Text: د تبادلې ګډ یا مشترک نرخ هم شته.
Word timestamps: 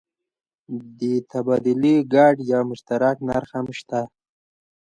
د 0.99 1.01
تبادلې 1.31 1.95
ګډ 2.13 2.35
یا 2.51 2.59
مشترک 2.69 3.15
نرخ 3.27 3.49
هم 3.57 3.67
شته. 3.79 4.01